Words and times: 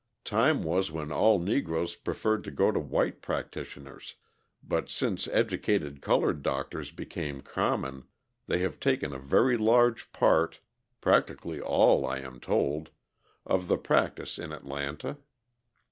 Time 0.25 0.63
was 0.63 0.91
when 0.91 1.11
all 1.11 1.37
Negroes 1.37 1.95
preferred 1.95 2.43
to 2.45 2.49
go 2.49 2.71
to 2.71 2.79
white 2.79 3.21
practitioners, 3.21 4.15
but 4.63 4.89
since 4.89 5.27
educated 5.27 6.01
coloured 6.01 6.41
doctors 6.41 6.89
became 6.89 7.41
common, 7.41 8.05
they 8.47 8.57
have 8.61 8.79
taken 8.79 9.13
a 9.13 9.19
very 9.19 9.57
large 9.57 10.11
part 10.11 10.59
practically 11.01 11.61
all, 11.61 12.03
I 12.03 12.17
am 12.17 12.39
told 12.39 12.89
of 13.45 13.67
the 13.67 13.77
practice 13.77 14.39
in 14.39 14.51
Atlanta. 14.51 15.17